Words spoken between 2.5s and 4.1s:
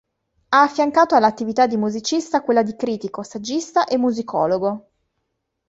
di critico, saggista e